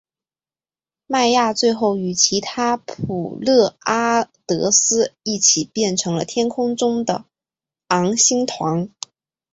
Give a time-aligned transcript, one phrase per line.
[1.05, 7.25] 迈亚最后与其他普勒阿得斯一起变成了天空中的
[7.87, 8.89] 昴星团。